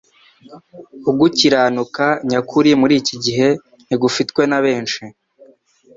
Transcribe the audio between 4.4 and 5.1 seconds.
na benshi;